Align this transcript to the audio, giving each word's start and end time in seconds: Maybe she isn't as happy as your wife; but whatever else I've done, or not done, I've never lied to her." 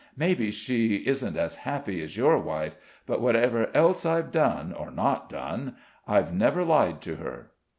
Maybe 0.17 0.49
she 0.49 0.95
isn't 1.05 1.37
as 1.37 1.57
happy 1.57 2.01
as 2.01 2.17
your 2.17 2.39
wife; 2.39 2.73
but 3.05 3.21
whatever 3.21 3.69
else 3.71 4.03
I've 4.03 4.31
done, 4.31 4.73
or 4.73 4.89
not 4.89 5.29
done, 5.29 5.75
I've 6.07 6.33
never 6.33 6.63
lied 6.65 7.01
to 7.01 7.17
her." 7.17 7.51